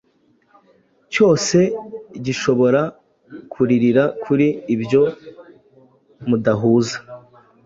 [1.11, 1.57] cyose
[2.25, 2.81] gishobora
[3.51, 5.01] kuririra kuri ibyo
[6.27, 6.97] mudahuza